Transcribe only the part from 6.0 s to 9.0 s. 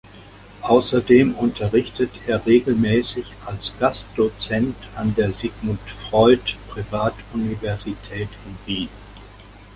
Freud Privatuniversität in Wien.